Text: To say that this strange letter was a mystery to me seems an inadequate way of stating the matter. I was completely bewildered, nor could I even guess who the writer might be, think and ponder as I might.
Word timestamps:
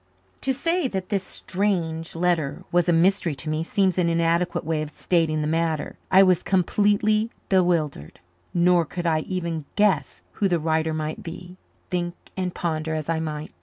To 0.41 0.51
say 0.51 0.87
that 0.87 1.09
this 1.09 1.21
strange 1.21 2.15
letter 2.15 2.63
was 2.71 2.89
a 2.89 2.91
mystery 2.91 3.35
to 3.35 3.47
me 3.49 3.61
seems 3.61 3.99
an 3.99 4.09
inadequate 4.09 4.63
way 4.65 4.81
of 4.81 4.89
stating 4.89 5.41
the 5.43 5.47
matter. 5.47 5.95
I 6.09 6.23
was 6.23 6.41
completely 6.41 7.29
bewildered, 7.49 8.19
nor 8.51 8.83
could 8.83 9.05
I 9.05 9.19
even 9.19 9.65
guess 9.75 10.23
who 10.41 10.47
the 10.47 10.57
writer 10.57 10.95
might 10.95 11.21
be, 11.21 11.55
think 11.91 12.15
and 12.35 12.51
ponder 12.55 12.95
as 12.95 13.09
I 13.09 13.19
might. 13.19 13.51